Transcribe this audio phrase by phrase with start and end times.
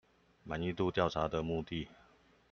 [0.45, 1.87] 滿意度調查的目的